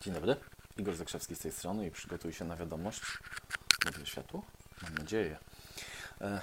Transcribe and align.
Dzień 0.00 0.14
dobry, 0.14 0.36
Igor 0.76 0.96
Zakrzewski 0.96 1.36
z 1.36 1.38
tej 1.38 1.52
strony 1.52 1.86
i 1.86 1.90
przygotuj 1.90 2.32
się 2.32 2.44
na 2.44 2.56
wiadomość. 2.56 3.02
Mówię 3.86 4.06
światło? 4.06 4.42
Mam 4.82 4.94
nadzieję. 4.94 5.38
E, 6.20 6.40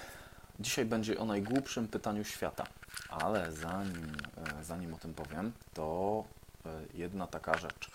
dzisiaj 0.60 0.86
będzie 0.86 1.20
o 1.20 1.26
najgłupszym 1.26 1.88
pytaniu 1.88 2.24
świata, 2.24 2.68
ale 3.10 3.52
zanim, 3.52 4.18
e, 4.60 4.64
zanim 4.64 4.94
o 4.94 4.98
tym 4.98 5.14
powiem, 5.14 5.52
to 5.74 6.24
e, 6.66 6.70
jedna 6.94 7.28
taka 7.28 7.58
rzecz. 7.58 7.92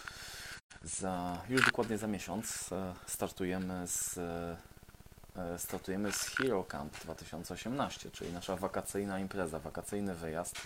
Za, 0.84 1.42
już 1.48 1.66
dokładnie 1.66 1.98
za 1.98 2.06
miesiąc 2.06 2.72
e, 2.72 2.94
startujemy 3.06 3.86
z, 3.86 4.18
e, 4.18 5.58
startujemy 5.58 6.12
z 6.12 6.26
Hero 6.26 6.64
Camp 6.64 7.00
2018, 7.00 8.10
czyli 8.10 8.32
nasza 8.32 8.56
wakacyjna 8.56 9.18
impreza, 9.18 9.58
wakacyjny 9.58 10.14
wyjazd 10.14 10.56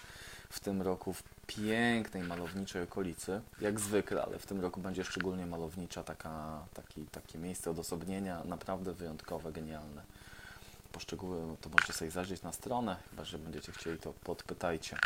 w 0.51 0.61
tym 0.61 0.83
roku 0.83 1.13
w 1.13 1.23
pięknej, 1.47 2.23
malowniczej 2.23 2.83
okolicy, 2.83 3.41
jak 3.61 3.81
zwykle, 3.81 4.23
ale 4.23 4.39
w 4.39 4.47
tym 4.47 4.61
roku 4.61 4.81
będzie 4.81 5.05
szczególnie 5.05 5.47
malownicza, 5.47 6.05
taka, 6.05 6.67
taki, 6.75 7.07
takie 7.07 7.39
miejsce 7.39 7.71
odosobnienia, 7.71 8.43
naprawdę 8.45 8.93
wyjątkowe, 8.93 9.53
genialne. 9.53 10.03
Poszczegóły 10.93 11.57
to 11.61 11.69
możecie 11.69 11.93
sobie 11.93 12.11
zajrzeć 12.11 12.43
na 12.43 12.53
stronę, 12.53 12.97
chyba 13.11 13.25
że 13.25 13.39
będziecie 13.39 13.73
chcieli, 13.73 13.99
to 13.99 14.13
podpytajcie. 14.25 14.97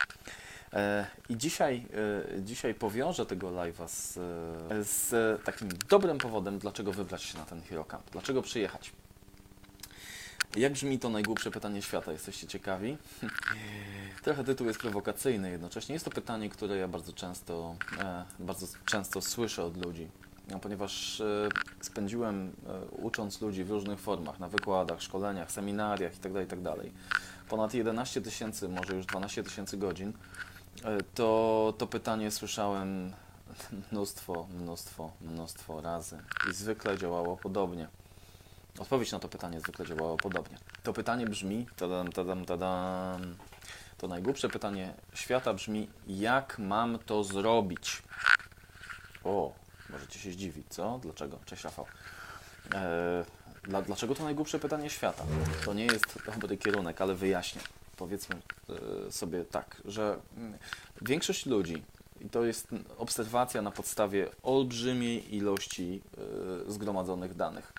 E, 0.72 1.06
I 1.28 1.36
dzisiaj, 1.36 1.86
e, 2.36 2.42
dzisiaj 2.42 2.74
powiążę 2.74 3.26
tego 3.26 3.50
live'a 3.50 3.88
z, 3.88 4.16
e, 4.16 4.84
z 4.84 5.44
takim 5.44 5.68
dobrym 5.88 6.18
powodem, 6.18 6.58
dlaczego 6.58 6.92
wybrać 6.92 7.22
się 7.22 7.38
na 7.38 7.44
ten 7.44 7.62
Hero 7.62 7.84
Camp, 7.84 8.10
dlaczego 8.10 8.42
przyjechać. 8.42 8.92
Jak 10.56 10.72
brzmi 10.72 10.98
to 10.98 11.08
najgłupsze 11.08 11.50
pytanie 11.50 11.82
świata? 11.82 12.12
Jesteście 12.12 12.46
ciekawi? 12.46 12.96
Trochę 14.24 14.44
tytuł 14.44 14.66
jest 14.66 14.80
prowokacyjny 14.80 15.50
jednocześnie. 15.50 15.92
Jest 15.92 16.04
to 16.04 16.10
pytanie, 16.10 16.48
które 16.48 16.76
ja 16.76 16.88
bardzo 16.88 17.12
często, 17.12 17.76
e, 17.98 18.24
bardzo 18.38 18.66
często 18.84 19.20
słyszę 19.20 19.64
od 19.64 19.84
ludzi, 19.84 20.08
no, 20.48 20.58
ponieważ 20.58 21.20
e, 21.20 21.48
spędziłem 21.80 22.52
e, 22.66 22.84
ucząc 22.84 23.40
ludzi 23.40 23.64
w 23.64 23.70
różnych 23.70 24.00
formach, 24.00 24.38
na 24.38 24.48
wykładach, 24.48 25.02
szkoleniach, 25.02 25.52
seminariach 25.52 26.12
itd., 26.14 26.40
itd. 26.40 26.74
ponad 27.48 27.74
11 27.74 28.20
tysięcy, 28.20 28.68
może 28.68 28.94
już 28.94 29.06
12 29.06 29.42
tysięcy 29.42 29.76
godzin, 29.76 30.12
to, 31.14 31.74
to 31.78 31.86
pytanie 31.86 32.30
słyszałem 32.30 33.12
mnóstwo, 33.92 34.46
mnóstwo, 34.60 35.12
mnóstwo 35.20 35.80
razy 35.80 36.18
i 36.50 36.54
zwykle 36.54 36.98
działało 36.98 37.36
podobnie. 37.36 37.88
Odpowiedź 38.78 39.12
na 39.12 39.18
to 39.18 39.28
pytanie 39.28 39.60
zwykle 39.60 39.86
działała 39.86 40.16
podobnie. 40.16 40.58
To 40.82 40.92
pytanie 40.92 41.26
brzmi, 41.26 41.66
tadam, 41.76 42.12
tadam, 42.12 42.44
tadam, 42.44 43.36
to 43.98 44.08
najgłupsze 44.08 44.48
pytanie 44.48 44.94
świata 45.14 45.54
brzmi, 45.54 45.88
jak 46.06 46.58
mam 46.58 46.98
to 46.98 47.24
zrobić? 47.24 48.02
O, 49.24 49.54
możecie 49.90 50.18
się 50.18 50.32
zdziwić, 50.32 50.66
co? 50.68 50.98
Dlaczego? 51.02 51.38
Cześć 51.46 51.64
Rafał. 51.64 51.86
Eee, 52.74 53.24
dla, 53.62 53.82
dlaczego 53.82 54.14
to 54.14 54.24
najgłupsze 54.24 54.58
pytanie 54.58 54.90
świata? 54.90 55.24
To 55.64 55.74
nie 55.74 55.86
jest 55.86 56.18
dobry 56.26 56.56
kierunek, 56.56 57.00
ale 57.00 57.14
wyjaśnię. 57.14 57.60
Powiedzmy 57.96 58.36
e, 59.06 59.12
sobie 59.12 59.44
tak, 59.44 59.82
że 59.84 60.18
mm, 60.36 60.58
większość 61.02 61.46
ludzi, 61.46 61.82
i 62.20 62.28
to 62.28 62.44
jest 62.44 62.68
obserwacja 62.98 63.62
na 63.62 63.70
podstawie 63.70 64.28
olbrzymiej 64.42 65.36
ilości 65.36 66.02
e, 66.66 66.72
zgromadzonych 66.72 67.34
danych, 67.34 67.72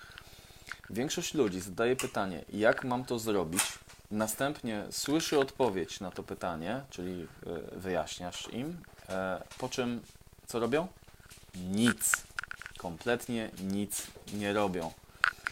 Większość 0.92 1.34
ludzi 1.34 1.60
zadaje 1.60 1.96
pytanie, 1.96 2.44
jak 2.52 2.84
mam 2.84 3.04
to 3.04 3.18
zrobić, 3.18 3.62
następnie 4.10 4.84
słyszy 4.90 5.38
odpowiedź 5.38 6.00
na 6.00 6.10
to 6.10 6.22
pytanie, 6.22 6.80
czyli 6.90 7.26
e, 7.72 7.78
wyjaśniasz 7.78 8.48
im, 8.52 8.76
e, 9.08 9.42
po 9.58 9.68
czym 9.68 10.00
co 10.46 10.60
robią? 10.60 10.88
Nic. 11.54 12.12
Kompletnie 12.78 13.50
nic 13.62 14.06
nie 14.34 14.52
robią. 14.52 14.92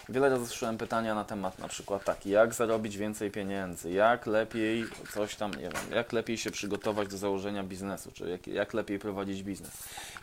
Wiele 0.08 0.28
razy 0.28 0.46
słyszałem 0.46 0.78
pytania 0.78 1.14
na 1.14 1.24
temat 1.24 1.58
na 1.58 1.68
przykład 1.68 2.04
taki, 2.04 2.30
jak 2.30 2.54
zarobić 2.54 2.96
więcej 2.96 3.30
pieniędzy, 3.30 3.90
jak 3.90 4.26
lepiej 4.26 4.84
coś 5.14 5.36
tam, 5.36 5.50
nie 5.50 5.62
wiem, 5.62 5.92
jak 5.94 6.12
lepiej 6.12 6.38
się 6.38 6.50
przygotować 6.50 7.08
do 7.08 7.18
założenia 7.18 7.64
biznesu, 7.64 8.12
czy 8.12 8.30
jak, 8.30 8.46
jak 8.46 8.74
lepiej 8.74 8.98
prowadzić 8.98 9.42
biznes, 9.42 9.70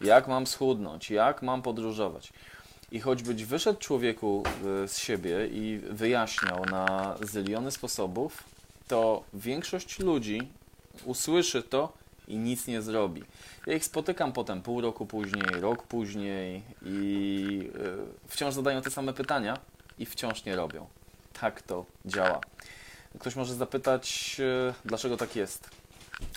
jak 0.01 0.27
mam 0.27 0.47
schudnąć, 0.47 1.11
jak 1.11 1.41
mam 1.41 1.61
podróżować. 1.61 2.33
I 2.91 2.99
choćbyś 2.99 3.45
wyszedł 3.45 3.79
człowieku 3.79 4.43
e, 4.83 4.87
z 4.87 4.97
siebie 4.97 5.47
i 5.47 5.79
wyjaśniał 5.89 6.65
na 6.65 7.15
zyliony 7.21 7.71
sposobów, 7.71 8.43
to 8.87 9.23
większość 9.33 9.99
ludzi 9.99 10.49
usłyszy 11.05 11.63
to 11.63 11.93
i 12.27 12.37
nic 12.37 12.67
nie 12.67 12.81
zrobi. 12.81 13.23
Ja 13.67 13.73
ich 13.73 13.85
spotykam 13.85 14.31
potem 14.31 14.61
pół 14.61 14.81
roku 14.81 15.05
później, 15.05 15.43
rok 15.59 15.83
później 15.83 16.63
i 16.85 17.69
e, 17.75 18.27
wciąż 18.27 18.53
zadają 18.53 18.81
te 18.81 18.91
same 18.91 19.13
pytania 19.13 19.57
i 19.99 20.05
wciąż 20.05 20.45
nie 20.45 20.55
robią. 20.55 20.87
Tak 21.39 21.61
to 21.61 21.85
działa. 22.05 22.41
Ktoś 23.19 23.35
może 23.35 23.55
zapytać, 23.55 24.37
e, 24.39 24.73
dlaczego 24.85 25.17
tak 25.17 25.35
jest. 25.35 25.69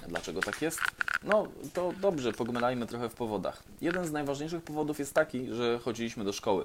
Dlaczego 0.08 0.40
tak 0.40 0.62
jest? 0.62 0.80
No, 1.22 1.46
to 1.74 1.92
dobrze, 2.00 2.32
pogmerajmy 2.32 2.86
trochę 2.86 3.08
w 3.08 3.14
powodach. 3.14 3.62
Jeden 3.80 4.06
z 4.06 4.12
najważniejszych 4.12 4.62
powodów 4.62 4.98
jest 4.98 5.14
taki, 5.14 5.54
że 5.54 5.78
chodziliśmy 5.78 6.24
do 6.24 6.32
szkoły. 6.32 6.64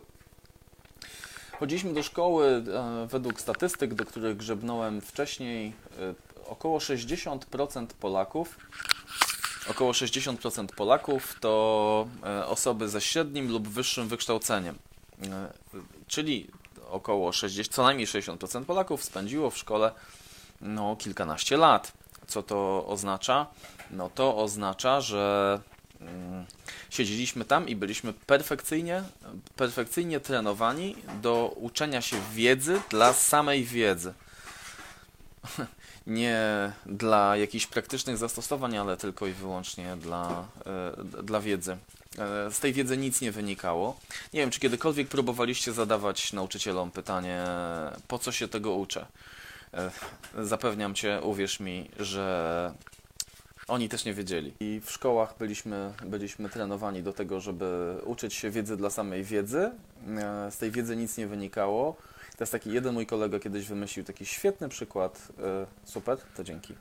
Chodziliśmy 1.59 1.94
do 1.94 2.03
szkoły 2.03 2.63
e, 2.74 3.08
według 3.08 3.42
statystyk, 3.42 3.94
do 3.94 4.06
których 4.06 4.38
grzebnąłem 4.38 5.02
wcześniej, 5.02 5.74
e, 6.00 6.50
około 6.50 6.78
60% 6.78 7.88
Polaków 7.88 8.58
około 9.69 9.92
60% 9.92 10.68
Polaków 10.68 11.36
to 11.40 12.08
e, 12.24 12.46
osoby 12.46 12.90
ze 12.90 13.02
średnim 13.02 13.52
lub 13.52 13.68
wyższym 13.68 14.08
wykształceniem. 14.08 14.75
Czyli 16.08 16.47
około 16.90 17.31
60, 17.31 17.75
co 17.75 17.84
najmniej 17.84 18.08
60% 18.08 18.66
Polaków 18.66 19.03
spędziło 19.03 19.50
w 19.50 19.58
szkole 19.58 19.92
no, 20.62 20.96
kilkanaście 20.96 21.58
lat. 21.58 21.92
Co 22.28 22.44
to 22.44 22.85
oznacza? 22.88 23.47
No 23.91 24.09
to 24.16 24.38
oznacza, 24.38 25.01
że 25.01 25.59
mm, 26.01 26.45
siedzieliśmy 26.89 27.45
tam 27.45 27.67
i 27.67 27.75
byliśmy 27.75 28.13
perfekcyjnie, 28.13 29.03
perfekcyjnie 29.56 30.19
trenowani 30.19 30.95
do 31.22 31.53
uczenia 31.56 32.01
się 32.01 32.17
wiedzy 32.33 32.81
dla 32.89 33.13
samej 33.13 33.63
wiedzy. 33.63 34.13
Nie 36.07 36.72
dla 36.85 37.38
jakichś 37.38 37.67
praktycznych 37.67 38.17
zastosowań, 38.17 38.78
ale 38.78 38.97
tylko 38.97 39.28
i 39.28 39.31
wyłącznie 39.31 39.95
dla, 39.95 40.45
e, 40.66 41.23
dla 41.23 41.41
wiedzy. 41.41 41.78
E, 42.17 42.51
z 42.51 42.59
tej 42.59 42.73
wiedzy 42.73 42.97
nic 42.97 43.22
nie 43.22 43.31
wynikało. 43.31 44.00
Nie 44.33 44.39
wiem, 44.39 44.51
czy 44.51 44.59
kiedykolwiek 44.59 45.07
próbowaliście 45.07 45.73
zadawać 45.73 46.33
nauczycielom 46.33 46.91
pytanie, 46.91 47.44
po 48.07 48.19
co 48.19 48.31
się 48.31 48.47
tego 48.47 48.73
uczę. 48.73 49.06
E, 49.73 49.91
zapewniam 50.45 50.94
cię, 50.94 51.22
uwierz 51.22 51.59
mi, 51.59 51.89
że 52.00 52.73
oni 53.67 53.89
też 53.89 54.06
nie 54.06 54.13
wiedzieli. 54.13 54.53
I 54.59 54.81
w 54.85 54.91
szkołach 54.91 55.35
byliśmy, 55.39 55.94
byliśmy 56.06 56.50
trenowani 56.50 57.03
do 57.03 57.13
tego, 57.13 57.39
żeby 57.39 57.95
uczyć 58.06 58.33
się 58.33 58.50
wiedzy 58.50 58.78
dla 58.78 58.89
samej 58.89 59.23
wiedzy. 59.23 59.72
E, 60.17 60.51
z 60.51 60.57
tej 60.57 60.72
wiedzy 60.72 60.95
nic 60.95 61.17
nie 61.17 61.28
wynikało. 61.28 61.95
To 62.38 62.44
jest 62.44 62.51
taki 62.51 62.72
jeden 62.72 62.94
mój 62.94 63.06
kolega 63.06 63.39
kiedyś 63.39 63.67
wymyślił 63.67 64.06
taki 64.06 64.25
świetny 64.25 64.69
przykład. 64.69 65.28
E, 65.39 65.66
super, 65.85 66.17
to 66.35 66.44
dzięki. 66.44 66.75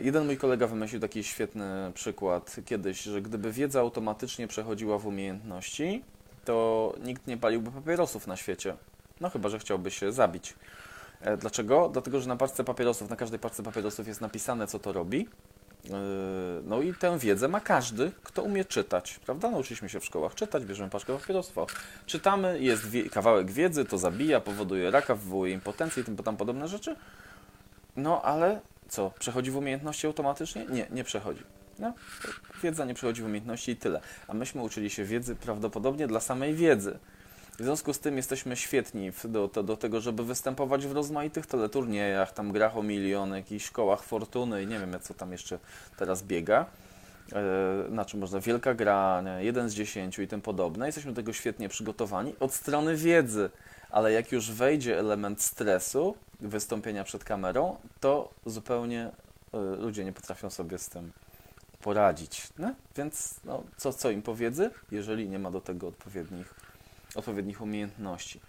Jeden 0.00 0.26
mój 0.26 0.36
kolega 0.36 0.66
wymyślił 0.66 1.00
taki 1.00 1.24
świetny 1.24 1.92
przykład 1.94 2.56
kiedyś, 2.66 3.02
że 3.02 3.22
gdyby 3.22 3.52
wiedza 3.52 3.80
automatycznie 3.80 4.48
przechodziła 4.48 4.98
w 4.98 5.06
umiejętności, 5.06 6.04
to 6.44 6.94
nikt 7.04 7.26
nie 7.26 7.36
paliłby 7.36 7.70
papierosów 7.70 8.26
na 8.26 8.36
świecie. 8.36 8.76
No 9.20 9.30
chyba, 9.30 9.48
że 9.48 9.58
chciałby 9.58 9.90
się 9.90 10.12
zabić. 10.12 10.54
E, 11.20 11.36
dlaczego? 11.36 11.88
Dlatego, 11.92 12.20
że 12.20 12.28
na 12.28 12.36
parce 12.36 12.64
papierosów, 12.64 13.10
na 13.10 13.16
każdej 13.16 13.38
parce 13.38 13.62
papierosów 13.62 14.06
jest 14.06 14.20
napisane, 14.20 14.66
co 14.66 14.78
to 14.78 14.92
robi. 14.92 15.28
E, 15.90 15.90
no 16.64 16.82
i 16.82 16.94
tę 16.94 17.18
wiedzę 17.18 17.48
ma 17.48 17.60
każdy, 17.60 18.12
kto 18.22 18.42
umie 18.42 18.64
czytać, 18.64 19.20
prawda? 19.26 19.50
Nauczyliśmy 19.50 19.88
się 19.88 20.00
w 20.00 20.04
szkołach 20.04 20.34
czytać, 20.34 20.64
bierzemy 20.64 20.90
paczkę 20.90 21.18
papierosów, 21.18 21.56
czytamy, 22.06 22.60
jest 22.60 22.82
kawałek 23.12 23.50
wiedzy, 23.50 23.84
to 23.84 23.98
zabija, 23.98 24.40
powoduje 24.40 24.90
raka, 24.90 25.14
wywołuje 25.14 25.52
impotencję 25.52 26.02
i 26.02 26.06
tym 26.06 26.16
tam 26.16 26.36
podobne 26.36 26.68
rzeczy. 26.68 26.96
No 27.96 28.22
ale 28.22 28.60
co, 28.88 29.10
przechodzi 29.18 29.50
w 29.50 29.56
umiejętności 29.56 30.06
automatycznie? 30.06 30.66
Nie, 30.66 30.86
nie 30.90 31.04
przechodzi. 31.04 31.42
No, 31.78 31.92
wiedza 32.62 32.84
nie 32.84 32.94
przechodzi 32.94 33.22
w 33.22 33.24
umiejętności 33.24 33.72
i 33.72 33.76
tyle. 33.76 34.00
A 34.28 34.34
myśmy 34.34 34.62
uczyli 34.62 34.90
się 34.90 35.04
wiedzy 35.04 35.36
prawdopodobnie 35.36 36.06
dla 36.06 36.20
samej 36.20 36.54
wiedzy. 36.54 36.98
W 37.58 37.62
związku 37.62 37.92
z 37.92 37.98
tym 37.98 38.16
jesteśmy 38.16 38.56
świetni 38.56 39.12
do, 39.24 39.48
do, 39.48 39.76
tego, 39.76 40.00
żeby 40.00 40.24
występować 40.24 40.86
w 40.86 40.92
rozmaitych 40.92 41.46
teleturniejach, 41.46 42.32
tam 42.32 42.52
grach 42.52 42.76
o 42.76 42.82
miliony, 42.82 43.36
jakichś 43.36 43.64
szkołach 43.64 44.02
fortuny 44.02 44.62
i 44.62 44.66
nie 44.66 44.78
wiem, 44.78 44.96
co 45.02 45.14
tam 45.14 45.32
jeszcze 45.32 45.58
teraz 45.96 46.22
biega. 46.22 46.66
E, 47.32 47.90
na 47.90 48.04
czym 48.04 48.20
można, 48.20 48.40
wielka 48.40 48.74
gra, 48.74 49.22
nie, 49.24 49.44
jeden 49.44 49.68
z 49.68 49.74
dziesięciu 49.74 50.22
i 50.22 50.28
tym 50.28 50.42
podobne. 50.42 50.86
Jesteśmy 50.86 51.12
do 51.12 51.16
tego 51.16 51.32
świetnie 51.32 51.68
przygotowani 51.68 52.34
od 52.40 52.54
strony 52.54 52.96
wiedzy, 52.96 53.50
ale 53.90 54.12
jak 54.12 54.32
już 54.32 54.50
wejdzie 54.50 54.98
element 54.98 55.42
stresu, 55.42 56.16
wystąpienia 56.40 57.04
przed 57.04 57.24
kamerą, 57.24 57.76
to 58.00 58.30
zupełnie 58.46 59.10
e, 59.54 59.58
ludzie 59.58 60.04
nie 60.04 60.12
potrafią 60.12 60.50
sobie 60.50 60.78
z 60.78 60.88
tym 60.88 61.12
poradzić. 61.82 62.48
Więc 62.96 63.40
no, 63.44 63.62
co, 63.76 63.92
co 63.92 64.10
im 64.10 64.22
powiedzę, 64.22 64.70
jeżeli 64.90 65.28
nie 65.28 65.38
ma 65.38 65.50
do 65.50 65.60
tego 65.60 65.88
odpowiednich, 65.88 66.54
odpowiednich 67.16 67.62
umiejętności. 67.62 68.40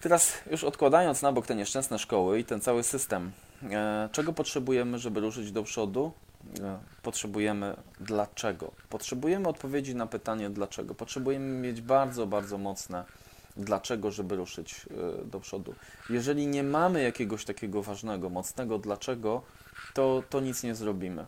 Teraz 0.00 0.32
już 0.50 0.64
odkładając 0.64 1.22
na 1.22 1.32
bok 1.32 1.46
te 1.46 1.54
nieszczęsne 1.54 1.98
szkoły 1.98 2.38
i 2.38 2.44
ten 2.44 2.60
cały 2.60 2.82
system, 2.82 3.32
e, 3.70 4.08
czego 4.12 4.32
potrzebujemy, 4.32 4.98
żeby 4.98 5.20
ruszyć 5.20 5.52
do 5.52 5.62
przodu? 5.62 6.12
E, 6.60 6.78
potrzebujemy 7.02 7.76
dlaczego. 8.00 8.72
Potrzebujemy 8.88 9.48
odpowiedzi 9.48 9.94
na 9.94 10.06
pytanie 10.06 10.50
dlaczego. 10.50 10.94
Potrzebujemy 10.94 11.60
mieć 11.60 11.80
bardzo, 11.80 12.26
bardzo 12.26 12.58
mocne 12.58 13.04
dlaczego, 13.56 14.10
żeby 14.10 14.36
ruszyć 14.36 14.86
e, 15.22 15.24
do 15.24 15.40
przodu. 15.40 15.74
Jeżeli 16.10 16.46
nie 16.46 16.62
mamy 16.62 17.02
jakiegoś 17.02 17.44
takiego 17.44 17.82
ważnego, 17.82 18.30
mocnego 18.30 18.78
dlaczego, 18.78 19.42
to, 19.94 20.22
to 20.30 20.40
nic 20.40 20.62
nie 20.62 20.74
zrobimy. 20.74 21.26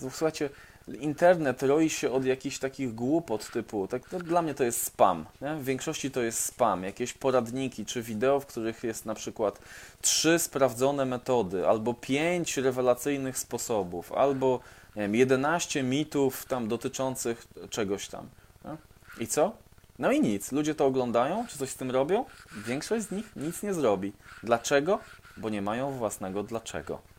Słuchajcie, 0.00 0.50
internet 0.88 1.62
roi 1.62 1.90
się 1.90 2.10
od 2.10 2.24
jakichś 2.24 2.58
takich 2.58 2.94
głupot 2.94 3.50
typu, 3.50 3.88
tak, 3.88 4.12
no, 4.12 4.18
dla 4.18 4.42
mnie 4.42 4.54
to 4.54 4.64
jest 4.64 4.82
spam. 4.82 5.26
Nie? 5.40 5.54
W 5.54 5.64
większości 5.64 6.10
to 6.10 6.22
jest 6.22 6.44
spam. 6.44 6.84
Jakieś 6.84 7.12
poradniki 7.12 7.86
czy 7.86 8.02
wideo, 8.02 8.40
w 8.40 8.46
których 8.46 8.82
jest 8.82 9.06
na 9.06 9.14
przykład 9.14 9.58
trzy 10.00 10.38
sprawdzone 10.38 11.04
metody, 11.04 11.68
albo 11.68 11.94
pięć 11.94 12.56
rewelacyjnych 12.56 13.38
sposobów, 13.38 14.12
albo 14.12 14.60
nie 14.96 15.02
wiem, 15.02 15.14
11 15.14 15.82
mitów 15.82 16.44
tam 16.44 16.68
dotyczących 16.68 17.46
czegoś 17.70 18.08
tam. 18.08 18.28
Nie? 18.64 18.76
I 19.24 19.26
co? 19.26 19.52
No 19.98 20.12
i 20.12 20.20
nic. 20.20 20.52
Ludzie 20.52 20.74
to 20.74 20.86
oglądają, 20.86 21.46
czy 21.48 21.58
coś 21.58 21.70
z 21.70 21.76
tym 21.76 21.90
robią? 21.90 22.24
Większość 22.66 23.06
z 23.06 23.10
nich 23.10 23.36
nic 23.36 23.62
nie 23.62 23.74
zrobi. 23.74 24.12
Dlaczego? 24.42 24.98
Bo 25.36 25.48
nie 25.48 25.62
mają 25.62 25.90
własnego 25.90 26.42
dlaczego. 26.42 27.11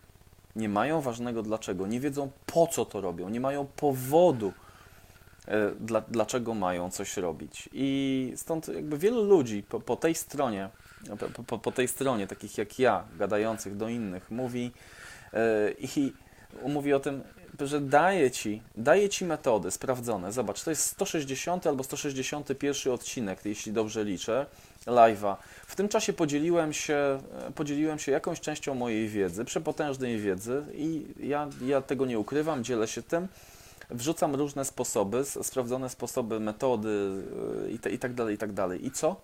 Nie 0.55 0.69
mają 0.69 1.01
ważnego 1.01 1.43
dlaczego. 1.43 1.87
Nie 1.87 1.99
wiedzą 1.99 2.31
po 2.45 2.67
co 2.67 2.85
to 2.85 3.01
robią. 3.01 3.29
Nie 3.29 3.39
mają 3.39 3.65
powodu, 3.65 4.53
e, 5.47 5.71
dla, 5.79 6.01
dlaczego 6.01 6.53
mają 6.53 6.91
coś 6.91 7.17
robić. 7.17 7.69
I 7.73 8.33
stąd 8.35 8.67
jakby 8.67 8.97
wielu 8.97 9.23
ludzi 9.23 9.63
po, 9.63 9.79
po 9.79 9.95
tej 9.95 10.15
stronie, 10.15 10.69
po, 11.35 11.43
po, 11.43 11.57
po, 11.57 11.71
tej 11.71 11.87
stronie, 11.87 12.27
takich 12.27 12.57
jak 12.57 12.79
ja, 12.79 13.03
gadających 13.17 13.77
do 13.77 13.89
innych, 13.89 14.31
mówi 14.31 14.71
e, 15.33 15.71
i 15.71 16.13
mówi 16.69 16.93
o 16.93 16.99
tym, 16.99 17.23
że 17.59 17.81
daje 17.81 18.31
ci, 18.31 18.61
daje 18.77 19.09
ci 19.09 19.25
metody 19.25 19.71
sprawdzone. 19.71 20.31
Zobacz, 20.31 20.63
to 20.63 20.69
jest 20.69 20.85
160 20.85 21.67
albo 21.67 21.83
161 21.83 22.93
odcinek, 22.93 23.45
jeśli 23.45 23.71
dobrze 23.71 24.03
liczę, 24.03 24.45
live'a. 24.87 25.35
W 25.67 25.75
tym 25.75 25.89
czasie 25.89 26.13
podzieliłem 26.13 26.73
się, 26.73 27.19
podzieliłem 27.55 27.99
się 27.99 28.11
jakąś 28.11 28.39
częścią 28.39 28.75
mojej 28.75 29.07
wiedzy, 29.07 29.45
przepotężnej 29.45 30.19
wiedzy 30.19 30.63
i 30.73 31.05
ja, 31.19 31.49
ja 31.61 31.81
tego 31.81 32.05
nie 32.05 32.19
ukrywam, 32.19 32.63
dzielę 32.63 32.87
się 32.87 33.01
tym. 33.01 33.27
Wrzucam 33.89 34.35
różne 34.35 34.65
sposoby, 34.65 35.25
sprawdzone 35.25 35.89
sposoby, 35.89 36.39
metody 36.39 37.23
yy, 37.63 37.71
i, 37.71 37.79
te, 37.79 37.89
i 37.89 37.99
tak 37.99 38.13
dalej, 38.13 38.35
i 38.35 38.37
tak 38.37 38.53
dalej. 38.53 38.85
I 38.85 38.91
co? 38.91 39.21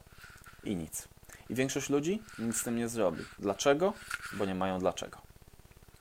I 0.64 0.76
nic. 0.76 1.08
I 1.50 1.56
większość 1.56 1.90
ludzi 1.90 2.22
nic 2.40 2.58
z 2.58 2.64
tym 2.64 2.76
nie 2.76 2.90
zrobi. 2.90 3.24
Dlaczego? 3.40 3.94
Bo 4.34 4.46
nie 4.46 4.56
mają 4.56 4.80
dlaczego 4.80 5.30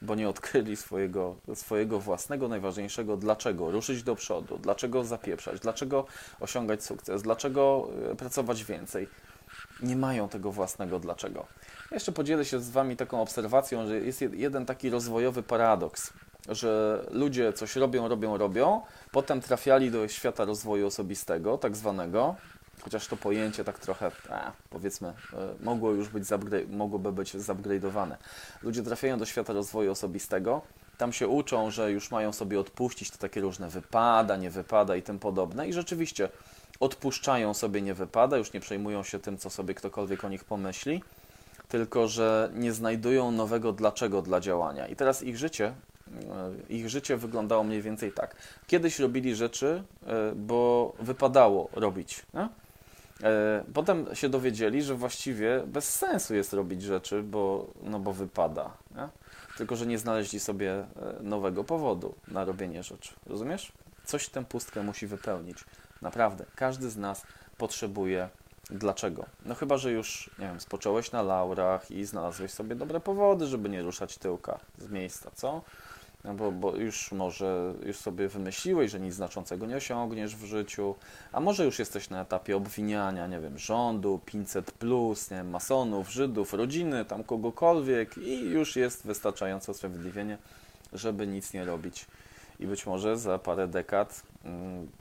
bo 0.03 0.15
nie 0.15 0.29
odkryli 0.29 0.77
swojego, 0.77 1.37
swojego 1.55 2.01
własnego, 2.01 2.49
najważniejszego 2.49 3.17
dlaczego 3.17 3.71
ruszyć 3.71 4.03
do 4.03 4.15
przodu, 4.15 4.59
dlaczego 4.59 5.05
zapieprzać, 5.05 5.61
dlaczego 5.61 6.07
osiągać 6.41 6.85
sukces, 6.85 7.23
dlaczego 7.23 7.89
e, 8.13 8.17
pracować 8.17 8.65
więcej. 8.65 9.09
Nie 9.83 9.97
mają 9.97 10.29
tego 10.29 10.53
własnego 10.53 11.01
dlaczego. 11.01 11.47
Jeszcze 11.91 12.13
podzielę 12.13 12.45
się 12.45 12.61
z 12.61 12.71
Wami 12.71 12.97
taką 12.97 13.23
obserwacją, 13.23 13.87
że 13.89 13.97
jest 13.97 14.21
jeden 14.21 14.67
taki 14.67 14.91
rozwojowy 14.91 15.43
paradoks, 15.43 16.13
że 16.49 17.03
ludzie 17.11 17.53
coś 17.53 17.77
robią, 17.77 18.09
robią, 18.09 18.37
robią, 18.37 18.81
potem 19.13 19.41
trafiali 19.41 19.91
do 19.91 20.09
świata 20.09 20.45
rozwoju 20.45 20.87
osobistego, 20.87 21.59
tak 21.59 21.77
zwanego, 21.77 22.37
chociaż 22.81 23.07
to 23.07 23.17
pojęcie 23.17 23.65
tak 23.65 23.79
trochę, 23.79 24.11
a, 24.31 24.53
powiedzmy, 24.71 25.09
e, 25.09 25.15
mogło 25.61 25.91
już 25.91 26.09
być, 26.09 26.25
mogłoby 26.71 27.13
być 27.13 27.35
zupgrade'owane. 27.35 28.17
Ludzie 28.63 28.83
trafiają 28.83 29.19
do 29.19 29.27
świata 29.27 29.53
rozwoju 29.53 29.93
osobistego, 29.93 30.63
tam 30.99 31.13
się 31.13 31.29
uczą, 31.29 31.71
że 31.71 31.93
już 31.93 32.11
mają 32.11 32.33
sobie 32.33 32.61
odpuścić 32.61 33.11
te 33.11 33.19
takie 33.19 33.41
różne 33.41 33.69
wypada, 33.69 34.37
nie 34.37 34.51
wypada 34.51 34.97
i 34.97 35.03
tym 35.03 35.19
podobne 35.19 35.69
i 35.69 35.73
rzeczywiście 35.73 36.29
odpuszczają 36.81 37.55
sobie 37.55 37.83
nie 37.83 37.95
wypada, 37.95 38.37
już 38.37 38.53
nie 38.53 38.61
przejmują 38.61 39.03
się 39.03 39.19
tym, 39.19 39.39
co 39.39 39.51
sobie 39.51 39.75
ktokolwiek 39.75 40.25
o 40.25 40.29
nich 40.29 40.45
pomyśli, 40.45 41.03
tylko 41.69 42.09
że 42.09 42.51
nie 42.55 42.73
znajdują 42.73 43.31
nowego 43.31 43.73
dlaczego 43.73 44.23
dla 44.23 44.41
działania. 44.41 44.87
I 44.87 44.97
teraz 44.97 45.23
ich 45.23 45.37
życie 45.37 45.67
e, 45.69 46.75
ich 46.75 46.89
życie 46.89 47.17
wyglądało 47.17 47.65
mniej 47.65 47.83
więcej 47.83 48.13
tak. 48.13 48.37
Kiedyś 48.67 48.99
robili 48.99 49.35
rzeczy, 49.35 49.83
e, 50.07 50.33
bo 50.35 50.93
wypadało 51.01 51.69
robić. 51.73 52.23
Nie? 52.35 52.49
E, 53.23 53.65
potem 53.75 54.07
się 54.15 54.29
dowiedzieli, 54.29 54.83
że 54.83 54.95
właściwie 54.95 55.63
bez 55.67 55.95
sensu 55.95 56.35
jest 56.35 56.53
robić 56.53 56.83
rzeczy, 56.83 57.23
bo, 57.23 57.67
no 57.83 57.99
bo 58.01 58.13
wypada. 58.13 58.71
Nie? 58.97 59.09
Tylko, 59.57 59.77
że 59.77 59.87
nie 59.87 59.99
znaleźli 59.99 60.41
sobie 60.41 60.85
nowego 61.21 61.65
powodu 61.65 62.15
na 62.29 62.45
robienie 62.45 62.83
rzeczy. 62.83 63.15
Rozumiesz? 63.27 63.73
Coś 64.05 64.29
tę 64.29 64.45
pustkę 64.45 64.83
musi 64.83 65.07
wypełnić. 65.07 65.65
Naprawdę. 66.03 66.45
Każdy 66.55 66.91
z 66.91 66.97
nas 66.97 67.23
potrzebuje 67.59 68.29
dlaczego. 68.71 69.25
No 69.45 69.55
chyba, 69.55 69.79
że 69.79 69.93
już, 69.93 70.31
nie 70.39 70.47
wiem, 70.47 70.61
spocząłeś 70.61 71.13
na 71.13 71.23
laurach 71.23 71.91
i 71.91 72.05
znalazłeś 72.05 72.51
sobie 72.51 72.77
dobre 72.77 73.01
powody, 73.01 73.47
żeby 73.47 73.69
nie 73.69 73.83
ruszać 73.83 74.19
tyłka 74.19 74.61
z 74.79 74.91
miejsca, 74.91 75.31
co? 75.35 75.63
No 76.25 76.35
bo, 76.35 76.53
bo 76.53 76.77
już 76.77 77.13
może 77.13 77.75
już 77.87 77.97
sobie 77.97 78.29
wymyśliłeś, 78.29 78.91
że 78.91 79.01
nic 79.01 79.15
znaczącego 79.15 79.67
nie 79.67 79.77
osiągniesz 79.77 80.37
w 80.37 80.45
życiu, 80.45 80.95
a 81.33 81.41
może 81.41 81.65
już 81.65 81.79
jesteś 81.79 82.11
na 82.11 82.21
etapie 82.21 82.57
obwiniania, 82.57 83.27
nie 83.27 83.41
wiem, 83.41 83.59
rządu, 83.59 84.21
500, 84.27 84.73
plus, 84.73 85.31
nie 85.31 85.37
wiem, 85.37 85.51
masonów, 85.51 86.11
Żydów, 86.11 86.55
rodziny, 86.55 87.05
tam 87.05 87.25
kogokolwiek 87.25 88.19
i 88.19 88.41
już 88.41 88.77
jest 88.77 89.07
wystarczające 89.07 89.73
usprawiedliwienie, 89.73 90.39
żeby 90.93 91.27
nic 91.27 91.53
nie 91.53 91.65
robić. 91.65 92.07
I 92.61 92.67
być 92.67 92.87
może 92.87 93.19
za 93.19 93.39
parę 93.39 93.69
dekad 93.69 94.23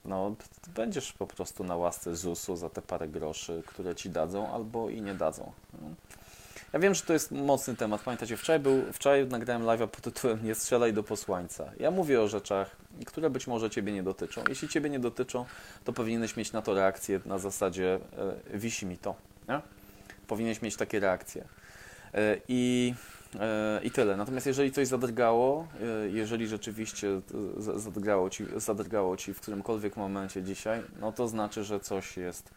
no, 0.04 0.34
będziesz 0.74 1.12
po 1.12 1.26
prostu 1.26 1.64
na 1.64 1.76
łasce 1.76 2.16
ZUS-u 2.16 2.56
za 2.56 2.70
te 2.70 2.82
parę 2.82 3.08
groszy, 3.08 3.62
które 3.66 3.94
ci 3.94 4.10
dadzą 4.10 4.52
albo 4.52 4.90
i 4.90 5.02
nie 5.02 5.14
dadzą. 5.14 5.52
Ja 6.72 6.78
wiem, 6.78 6.94
że 6.94 7.02
to 7.02 7.12
jest 7.12 7.32
mocny 7.32 7.76
temat. 7.76 8.00
Pamiętacie, 8.00 8.36
wczoraj, 8.36 8.60
był, 8.60 8.92
wczoraj 8.92 9.26
nagrałem 9.26 9.62
live'a 9.62 9.86
pod 9.86 10.00
tytułem 10.00 10.44
Nie 10.44 10.54
strzelaj 10.54 10.92
do 10.92 11.02
posłańca. 11.02 11.70
Ja 11.80 11.90
mówię 11.90 12.22
o 12.22 12.28
rzeczach, 12.28 12.76
które 13.06 13.30
być 13.30 13.46
może 13.46 13.70
Ciebie 13.70 13.92
nie 13.92 14.02
dotyczą. 14.02 14.44
Jeśli 14.48 14.68
Ciebie 14.68 14.90
nie 14.90 14.98
dotyczą, 15.00 15.44
to 15.84 15.92
powinieneś 15.92 16.36
mieć 16.36 16.52
na 16.52 16.62
to 16.62 16.74
reakcję 16.74 17.20
na 17.26 17.38
zasadzie 17.38 17.98
e, 18.52 18.58
wisi 18.58 18.86
mi 18.86 18.98
to. 18.98 19.14
Nie? 19.48 19.60
Powinieneś 20.26 20.62
mieć 20.62 20.76
takie 20.76 21.00
reakcje. 21.00 21.44
E, 22.14 22.36
I, 22.48 22.94
I 23.84 23.90
tyle. 23.90 24.16
Natomiast 24.16 24.46
jeżeli 24.46 24.72
coś 24.72 24.88
zadrgało, 24.88 25.66
e, 26.04 26.08
jeżeli 26.08 26.46
rzeczywiście 26.46 27.20
zadrgało 27.76 28.30
ci, 28.30 28.44
zadrgało 28.56 29.16
ci 29.16 29.34
w 29.34 29.40
którymkolwiek 29.40 29.96
momencie 29.96 30.42
dzisiaj, 30.42 30.82
no 31.00 31.12
to 31.12 31.28
znaczy, 31.28 31.64
że 31.64 31.80
coś 31.80 32.16
jest, 32.16 32.50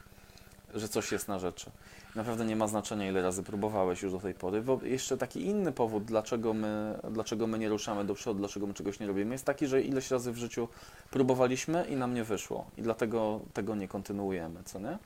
że 0.74 0.88
coś 0.88 1.12
jest 1.12 1.28
na 1.28 1.40
rzeczy. 1.40 1.72
Naprawdę 2.16 2.46
nie 2.46 2.56
ma 2.56 2.68
znaczenia, 2.68 3.10
ile 3.10 3.22
razy 3.22 3.44
próbowałeś 3.44 4.02
już 4.02 4.12
do 4.12 4.20
tej 4.20 4.34
pory. 4.34 4.62
Bo 4.62 4.80
jeszcze 4.84 5.18
taki 5.18 5.46
inny 5.46 5.72
powód, 5.72 6.04
dlaczego 6.06 6.54
my, 6.54 7.00
dlaczego 7.12 7.48
my 7.48 7.60
nie 7.60 7.70
ruszamy 7.70 8.06
do 8.06 8.16
przodu, 8.16 8.40
dlaczego 8.40 8.68
my 8.68 8.74
czegoś 8.74 9.00
nie 9.00 9.08
robimy, 9.08 9.36
jest 9.36 9.46
taki, 9.46 9.68
że 9.68 9.82
ileś 9.82 10.12
razy 10.12 10.32
w 10.32 10.38
życiu 10.38 10.68
próbowaliśmy 11.12 11.86
i 11.90 11.96
nam 11.96 12.14
nie 12.14 12.24
wyszło. 12.24 12.66
I 12.78 12.82
dlatego 12.82 13.40
tego 13.54 13.76
nie 13.76 13.88
kontynuujemy, 13.88 14.64
co 14.66 14.80
nie? 14.80 14.98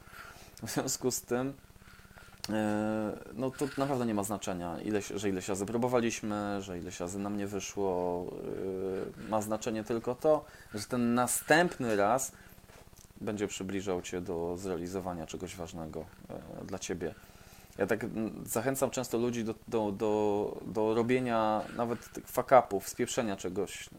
W 0.64 0.72
związku 0.72 1.12
z 1.12 1.22
tym, 1.22 1.48
e, 1.48 1.54
no 3.34 3.52
to 3.52 3.68
naprawdę 3.78 4.06
nie 4.06 4.14
ma 4.14 4.24
znaczenia, 4.24 4.82
ileś, 4.82 5.08
że 5.08 5.30
ileś 5.30 5.48
razy 5.48 5.66
próbowaliśmy, 5.66 6.62
że 6.62 6.80
ileś 6.80 7.00
razy 7.00 7.20
nam 7.20 7.38
nie 7.38 7.48
wyszło. 7.48 8.26
E, 9.28 9.30
ma 9.30 9.42
znaczenie 9.42 9.84
tylko 9.84 10.16
to, 10.16 10.46
że 10.74 10.84
ten 10.84 11.14
następny 11.14 11.96
raz 11.96 12.32
będzie 13.22 13.48
przybliżał 13.48 14.02
Cię 14.02 14.22
do 14.22 14.58
zrealizowania 14.58 15.28
czegoś 15.28 15.56
ważnego 15.56 16.06
e, 16.30 16.66
dla 16.66 16.80
Ciebie. 16.80 17.16
Ja 17.78 17.88
tak 17.88 18.06
zachęcam 18.46 18.90
często 18.90 19.18
ludzi 19.18 19.44
do, 19.44 19.56
do, 19.68 19.92
do, 19.92 20.58
do 20.66 20.96
robienia 20.96 21.62
nawet 21.78 22.00
fuck-upów, 22.26 22.90
spieprzenia 22.90 23.36
czegoś, 23.36 23.90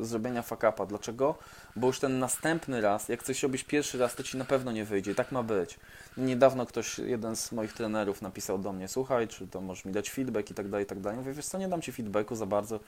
e, 0.00 0.04
zrobienia 0.04 0.42
fuck-upa. 0.42 0.86
Dlaczego? 0.86 1.34
Bo 1.76 1.86
już 1.86 2.00
ten 2.00 2.18
następny 2.18 2.80
raz, 2.80 3.08
jak 3.08 3.22
coś 3.22 3.42
robisz 3.42 3.64
pierwszy 3.64 3.98
raz, 3.98 4.14
to 4.14 4.22
Ci 4.22 4.36
na 4.36 4.44
pewno 4.44 4.72
nie 4.72 4.84
wyjdzie. 4.84 5.14
Tak 5.14 5.32
ma 5.32 5.42
być. 5.42 5.78
Niedawno 6.16 6.66
ktoś, 6.66 6.98
jeden 6.98 7.36
z 7.36 7.52
moich 7.52 7.72
trenerów 7.72 8.22
napisał 8.22 8.58
do 8.58 8.72
mnie, 8.72 8.88
słuchaj, 8.88 9.28
czy 9.28 9.48
to 9.48 9.60
możesz 9.60 9.84
mi 9.84 9.92
dać 9.92 10.10
feedback 10.10 10.50
i 10.50 10.54
tak 10.54 10.68
dalej, 10.68 10.84
i 10.84 10.88
tak 10.88 11.00
dalej. 11.00 11.18
Mówię, 11.18 11.32
wiesz 11.32 11.46
co, 11.46 11.58
nie 11.58 11.68
dam 11.68 11.82
Ci 11.82 11.92
feedbacku 11.92 12.36
za 12.36 12.46
bardzo, 12.46 12.80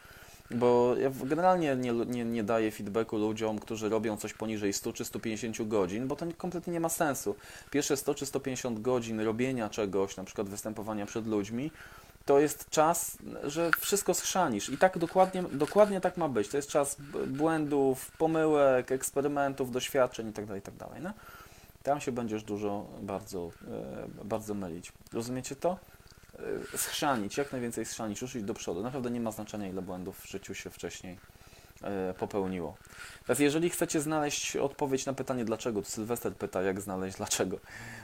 bo 0.51 0.97
ja 0.97 1.11
generalnie 1.25 1.77
nie, 1.77 1.93
nie, 1.93 2.25
nie 2.25 2.45
daję 2.45 2.71
feedbacku 2.71 3.19
ludziom, 3.19 3.59
którzy 3.59 3.89
robią 3.89 4.17
coś 4.17 4.35
poniżej 4.35 4.73
100 4.73 4.93
czy 4.93 5.05
150 5.05 5.69
godzin, 5.69 6.09
bo 6.09 6.17
to 6.17 6.27
kompletnie 6.37 6.73
nie 6.73 6.81
ma 6.81 6.89
sensu. 6.89 7.35
Pierwsze 7.71 7.97
100 7.97 8.15
czy 8.15 8.27
150 8.27 8.81
godzin 8.81 9.21
robienia 9.21 9.69
czegoś, 9.69 10.17
na 10.17 10.25
przykład 10.25 10.49
występowania 10.49 11.07
przed 11.07 11.27
ludźmi, 11.27 11.71
to 12.27 12.41
jest 12.41 12.71
czas, 12.71 13.19
że 13.45 13.71
wszystko 13.79 14.15
schrzanisz. 14.15 14.69
I 14.69 14.79
tak 14.79 14.99
dokładnie, 14.99 15.43
dokładnie 15.43 16.01
tak 16.01 16.17
ma 16.17 16.29
być. 16.29 16.49
To 16.49 16.57
jest 16.57 16.69
czas 16.69 16.97
błędów, 17.27 18.11
pomyłek, 18.19 18.93
eksperymentów, 18.93 19.73
doświadczeń 19.73 20.27
itd. 20.27 20.55
itd. 20.55 20.87
No? 21.01 21.13
Tam 21.83 22.01
się 22.01 22.13
będziesz 22.13 22.43
dużo 22.43 22.87
bardzo, 23.01 23.51
e, 24.21 24.25
bardzo 24.25 24.55
mylić. 24.55 24.93
Rozumiecie 25.13 25.57
to? 25.57 25.79
E, 26.39 26.79
schrzanić, 26.79 27.37
jak 27.37 27.53
najwięcej 27.53 27.85
schrzanić, 27.85 28.23
ruszyć 28.23 28.43
do 28.43 28.55
przodu. 28.55 28.83
Naprawdę 28.83 29.11
nie 29.11 29.21
ma 29.21 29.31
znaczenia, 29.31 29.69
ile 29.69 29.83
błędów 29.83 30.21
w 30.21 30.29
życiu 30.29 30.55
się 30.55 30.71
wcześniej 30.71 31.19
e, 31.83 32.15
popełniło. 32.19 32.77
Teraz 33.27 33.39
jeżeli 33.39 33.71
chcecie 33.71 34.01
znaleźć 34.01 34.57
odpowiedź 34.57 35.07
na 35.07 35.13
pytanie 35.13 35.45
dlaczego, 35.45 35.83
to 35.83 35.89
Sylwester 35.89 36.35
pyta, 36.37 36.63
jak 36.63 36.81
znaleźć 36.81 37.17
dlaczego. 37.17 37.59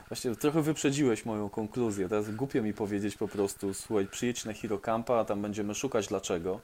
Właśnie 0.07 0.35
trochę 0.35 0.61
wyprzedziłeś 0.61 1.25
moją 1.25 1.49
konkluzję. 1.49 2.09
Teraz 2.09 2.31
głupio 2.31 2.61
mi 2.61 2.73
powiedzieć 2.73 3.17
po 3.17 3.27
prostu, 3.27 3.73
słuchaj, 3.73 4.07
przyjedź 4.07 4.45
na 4.45 4.53
Hero 4.53 4.79
Campa, 4.79 5.15
a 5.15 5.25
tam 5.25 5.41
będziemy 5.41 5.75
szukać 5.75 6.07
dlaczego 6.07 6.59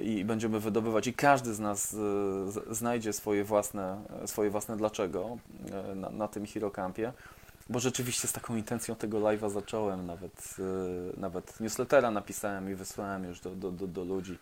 i 0.00 0.24
będziemy 0.24 0.60
wydobywać 0.60 1.06
i 1.06 1.14
każdy 1.14 1.54
z 1.54 1.60
nas 1.60 1.96
znajdzie 2.70 3.12
swoje 3.12 3.44
własne, 3.44 4.02
swoje 4.26 4.50
własne 4.50 4.76
dlaczego 4.76 5.38
na, 5.94 6.10
na 6.10 6.28
tym 6.28 6.46
Hero 6.46 6.70
Campie. 6.70 7.12
Bo 7.72 7.80
rzeczywiście 7.80 8.28
z 8.28 8.32
taką 8.32 8.56
intencją 8.56 8.94
tego 8.94 9.18
live'a 9.18 9.50
zacząłem, 9.50 10.06
nawet, 10.06 10.56
nawet 11.16 11.60
newslettera 11.60 12.10
napisałem 12.10 12.70
i 12.70 12.74
wysłałem 12.74 13.24
już 13.24 13.40
do, 13.40 13.50
do, 13.50 13.70
do, 13.70 13.86
do 13.86 14.04
ludzi 14.04 14.38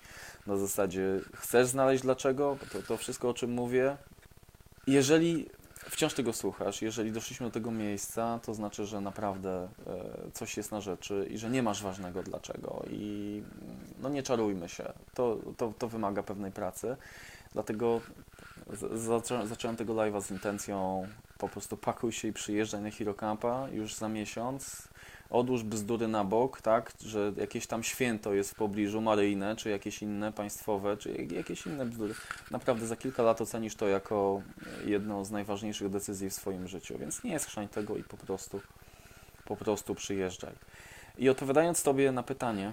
na 0.46 0.56
zasadzie 0.56 1.20
chcesz 1.36 1.66
znaleźć 1.66 2.02
dlaczego, 2.02 2.56
to, 2.72 2.82
to 2.82 2.96
wszystko 2.96 3.28
o 3.28 3.34
czym 3.34 3.52
mówię. 3.52 3.96
Jeżeli 4.86 5.48
wciąż 5.90 6.14
tego 6.14 6.32
słuchasz, 6.32 6.82
jeżeli 6.82 7.12
doszliśmy 7.12 7.46
do 7.46 7.52
tego 7.52 7.70
miejsca, 7.70 8.40
to 8.42 8.54
znaczy, 8.54 8.86
że 8.86 9.00
naprawdę 9.00 9.68
e, 9.86 10.30
coś 10.32 10.56
jest 10.56 10.72
na 10.72 10.80
rzeczy 10.80 11.28
i 11.30 11.38
że 11.38 11.50
nie 11.50 11.62
masz 11.62 11.82
ważnego 11.82 12.22
dlaczego. 12.22 12.84
I 12.90 13.42
no 14.02 14.08
nie 14.08 14.22
czarujmy 14.22 14.68
się, 14.68 14.92
to, 15.14 15.38
to, 15.56 15.72
to 15.78 15.88
wymaga 15.88 16.22
pewnej 16.22 16.52
pracy. 16.52 16.96
Dlatego 17.52 18.00
zaczą, 18.94 19.46
zacząłem 19.46 19.76
tego 19.76 19.94
live'a 19.94 20.22
z 20.22 20.30
intencją 20.30 21.06
po 21.40 21.48
prostu 21.48 21.76
pakuj 21.76 22.12
się 22.12 22.28
i 22.28 22.32
przyjeżdżaj 22.32 22.80
na 22.80 22.90
Hirocampa 22.90 23.68
już 23.72 23.94
za 23.94 24.08
miesiąc 24.08 24.88
odłóż 25.30 25.62
bzdury 25.62 26.08
na 26.08 26.24
bok, 26.24 26.60
tak, 26.60 26.92
że 27.06 27.32
jakieś 27.36 27.66
tam 27.66 27.82
święto 27.82 28.34
jest 28.34 28.50
w 28.50 28.54
pobliżu, 28.54 29.00
maryjne, 29.00 29.56
czy 29.56 29.70
jakieś 29.70 30.02
inne 30.02 30.32
państwowe, 30.32 30.96
czy 30.96 31.26
jakieś 31.30 31.66
inne 31.66 31.86
bzdury. 31.86 32.14
Naprawdę 32.50 32.86
za 32.86 32.96
kilka 32.96 33.22
lat 33.22 33.40
ocenisz 33.40 33.74
to 33.74 33.88
jako 33.88 34.42
jedną 34.84 35.24
z 35.24 35.30
najważniejszych 35.30 35.88
decyzji 35.88 36.30
w 36.30 36.34
swoim 36.34 36.68
życiu, 36.68 36.98
więc 36.98 37.24
nie 37.24 37.38
schrzań 37.38 37.68
tego 37.68 37.96
i 37.96 38.04
po 38.04 38.16
prostu, 38.16 38.60
po 39.44 39.56
prostu 39.56 39.94
przyjeżdżaj. 39.94 40.52
I 41.18 41.28
odpowiadając 41.28 41.82
Tobie 41.82 42.12
na 42.12 42.22
pytanie, 42.22 42.72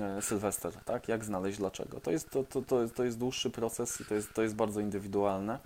e, 0.00 0.22
Sylwester, 0.22 0.72
tak, 0.84 1.08
jak 1.08 1.24
znaleźć 1.24 1.58
dlaczego, 1.58 2.00
to 2.00 2.10
jest, 2.10 2.30
to, 2.30 2.44
to, 2.44 2.62
to, 2.62 2.88
to 2.88 3.04
jest 3.04 3.18
dłuższy 3.18 3.50
proces 3.50 4.00
i 4.00 4.04
to 4.04 4.14
jest, 4.14 4.32
to 4.34 4.42
jest 4.42 4.54
bardzo 4.54 4.80
indywidualne. 4.80 5.58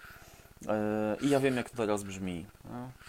I 1.21 1.31
ja 1.31 1.41
wiem, 1.41 1.57
jak 1.57 1.71
to 1.71 1.77
teraz 1.77 2.03
brzmi. 2.03 2.47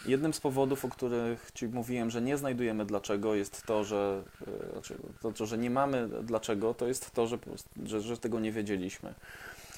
Jednym 0.05 0.33
z 0.33 0.39
powodów, 0.39 0.85
o 0.85 0.89
których 0.89 1.51
Ci 1.53 1.67
mówiłem, 1.67 2.09
że 2.09 2.21
nie 2.21 2.37
znajdujemy 2.37 2.85
dlaczego, 2.85 3.35
jest 3.35 3.63
to, 3.65 3.83
że, 3.83 4.23
e, 4.47 4.71
znaczy, 4.71 4.97
to, 5.37 5.45
że 5.45 5.57
nie 5.57 5.69
mamy 5.69 6.09
dlaczego, 6.23 6.73
to 6.73 6.87
jest 6.87 7.11
to, 7.11 7.27
że, 7.27 7.37
że, 7.85 8.01
że 8.01 8.17
tego 8.17 8.39
nie 8.39 8.51
wiedzieliśmy. 8.51 9.13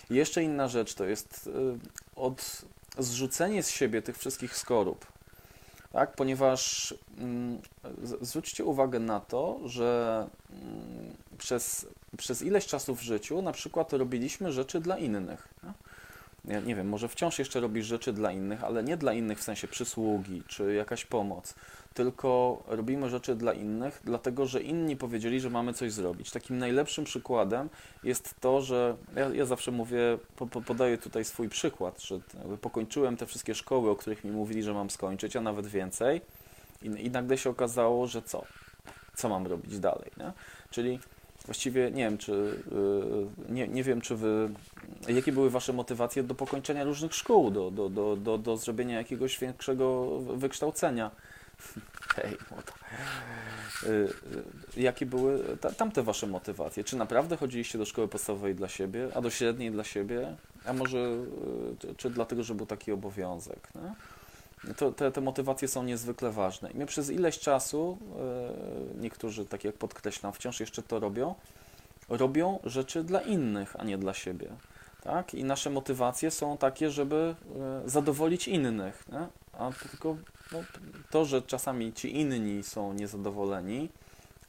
Jeszcze 0.09 0.43
inna 0.43 0.67
rzecz 0.67 0.93
to 0.93 1.05
jest 1.05 1.49
e, 1.55 1.77
od 2.15 2.65
zrzucenie 2.97 3.63
z 3.63 3.69
siebie 3.69 4.01
tych 4.01 4.17
wszystkich 4.17 4.57
skorup. 4.57 5.05
Tak? 5.91 6.15
Ponieważ 6.15 6.93
mm, 7.17 7.61
zwróćcie 8.21 8.65
uwagę 8.65 8.99
na 8.99 9.19
to, 9.19 9.59
że 9.65 10.27
mm, 10.49 11.13
przez, 11.37 11.85
przez 12.17 12.41
ileś 12.41 12.65
czasu 12.65 12.95
w 12.95 13.01
życiu 13.01 13.41
na 13.41 13.51
przykład 13.51 13.93
robiliśmy 13.93 14.51
rzeczy 14.51 14.79
dla 14.79 14.97
innych. 14.97 15.47
No? 15.63 15.73
Ja 16.45 16.59
nie 16.59 16.75
wiem, 16.75 16.89
może 16.89 17.07
wciąż 17.07 17.39
jeszcze 17.39 17.59
robisz 17.59 17.85
rzeczy 17.85 18.13
dla 18.13 18.31
innych, 18.31 18.63
ale 18.63 18.83
nie 18.83 18.97
dla 18.97 19.13
innych 19.13 19.39
w 19.39 19.43
sensie 19.43 19.67
przysługi 19.67 20.43
czy 20.47 20.73
jakaś 20.73 21.05
pomoc, 21.05 21.55
tylko 21.93 22.63
robimy 22.67 23.09
rzeczy 23.09 23.35
dla 23.35 23.53
innych, 23.53 24.01
dlatego 24.03 24.45
że 24.45 24.61
inni 24.61 24.95
powiedzieli, 24.95 25.39
że 25.39 25.49
mamy 25.49 25.73
coś 25.73 25.91
zrobić. 25.91 26.31
Takim 26.31 26.57
najlepszym 26.57 27.03
przykładem 27.03 27.69
jest 28.03 28.35
to, 28.39 28.61
że 28.61 28.95
ja, 29.15 29.29
ja 29.29 29.45
zawsze 29.45 29.71
mówię, 29.71 30.17
po, 30.35 30.47
po, 30.47 30.61
podaję 30.61 30.97
tutaj 30.97 31.25
swój 31.25 31.49
przykład, 31.49 32.01
że 32.01 32.19
pokończyłem 32.61 33.17
te 33.17 33.25
wszystkie 33.25 33.55
szkoły, 33.55 33.89
o 33.89 33.95
których 33.95 34.23
mi 34.23 34.31
mówili, 34.31 34.63
że 34.63 34.73
mam 34.73 34.89
skończyć, 34.89 35.35
a 35.35 35.41
nawet 35.41 35.67
więcej, 35.67 36.21
i, 36.81 36.85
i 36.85 37.11
nagle 37.11 37.37
się 37.37 37.49
okazało, 37.49 38.07
że 38.07 38.21
co? 38.21 38.43
Co 39.15 39.29
mam 39.29 39.47
robić 39.47 39.79
dalej? 39.79 40.11
Nie? 40.17 40.31
Czyli 40.69 40.99
Właściwie 41.45 41.91
nie 41.91 42.03
wiem, 42.03 42.17
czy 42.17 42.31
y, 43.49 43.51
nie, 43.53 43.67
nie 43.67 43.83
wiem, 43.83 44.01
czy 44.01 44.15
wy. 44.15 44.49
Jakie 45.07 45.31
były 45.31 45.49
wasze 45.49 45.73
motywacje 45.73 46.23
do 46.23 46.35
pokończenia 46.35 46.83
różnych 46.83 47.13
szkół, 47.13 47.51
do, 47.51 47.71
do, 47.71 47.89
do, 47.89 48.15
do, 48.15 48.37
do 48.37 48.57
zrobienia 48.57 48.97
jakiegoś 48.97 49.39
większego 49.39 50.19
wykształcenia? 50.19 51.11
Hej, 52.15 52.37
młoda. 52.51 52.73
Y, 53.83 53.87
y, 54.77 54.81
jakie 54.81 55.05
były 55.05 55.57
ta, 55.61 55.71
tamte 55.71 56.03
wasze 56.03 56.27
motywacje? 56.27 56.83
Czy 56.83 56.95
naprawdę 56.97 57.37
chodziliście 57.37 57.77
do 57.77 57.85
szkoły 57.85 58.07
podstawowej 58.07 58.55
dla 58.55 58.67
siebie, 58.67 59.07
a 59.15 59.21
do 59.21 59.29
średniej 59.29 59.71
dla 59.71 59.83
siebie? 59.83 60.35
A 60.65 60.73
może 60.73 60.97
czy, 61.97 62.09
dlatego, 62.09 62.43
że 62.43 62.55
był 62.55 62.65
taki 62.65 62.91
obowiązek? 62.91 63.69
Nie? 63.75 63.95
To, 64.77 64.91
te, 64.91 65.11
te 65.11 65.21
motywacje 65.21 65.67
są 65.67 65.83
niezwykle 65.83 66.31
ważne. 66.31 66.71
I 66.71 66.77
my 66.77 66.85
przez 66.85 67.09
ileś 67.09 67.39
czasu, 67.39 67.97
e, 68.95 69.01
niektórzy, 69.01 69.45
tak 69.45 69.63
jak 69.63 69.75
podkreślam, 69.75 70.33
wciąż 70.33 70.59
jeszcze 70.59 70.83
to 70.83 70.99
robią, 70.99 71.35
robią 72.09 72.59
rzeczy 72.63 73.03
dla 73.03 73.21
innych, 73.21 73.75
a 73.79 73.83
nie 73.83 73.97
dla 73.97 74.13
siebie. 74.13 74.47
Tak? 75.03 75.33
I 75.33 75.43
nasze 75.43 75.69
motywacje 75.69 76.31
są 76.31 76.57
takie, 76.57 76.89
żeby 76.89 77.35
e, 77.85 77.89
zadowolić 77.89 78.47
innych. 78.47 79.03
Nie? 79.11 79.27
A 79.53 79.71
tylko 79.71 80.17
no, 80.51 80.59
to, 81.11 81.25
że 81.25 81.41
czasami 81.41 81.93
ci 81.93 82.19
inni 82.19 82.63
są 82.63 82.93
niezadowoleni, 82.93 83.89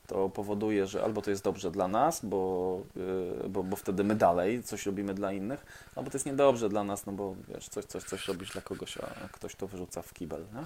to 0.07 0.29
powoduje, 0.29 0.87
że 0.87 1.05
albo 1.05 1.23
to 1.23 1.31
jest 1.31 1.45
dobrze 1.45 1.71
dla 1.71 1.89
nas, 1.89 2.25
bo, 2.25 2.81
yy, 2.97 3.49
bo, 3.49 3.63
bo 3.63 3.77
wtedy 3.77 4.05
my 4.05 4.15
dalej 4.15 4.63
coś 4.63 4.87
robimy 4.87 5.15
dla 5.15 5.33
innych, 5.33 5.67
albo 5.97 6.11
to 6.11 6.17
jest 6.17 6.27
niedobrze 6.27 6.69
dla 6.69 6.85
nas, 6.85 7.07
no 7.07 7.13
bo 7.13 7.35
wiesz, 7.49 7.69
coś, 7.69 7.85
coś, 7.85 8.05
coś 8.05 8.29
robisz 8.29 8.51
dla 8.53 8.63
kogoś, 8.63 8.99
a 8.99 9.29
ktoś 9.29 9.55
to 9.55 9.67
wyrzuca 9.67 10.03
w 10.03 10.13
kibel. 10.13 10.45
Nie? 10.55 10.65